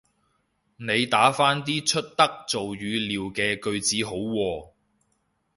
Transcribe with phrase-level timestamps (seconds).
[0.77, 4.71] 你打返啲出得做語料嘅句子好喎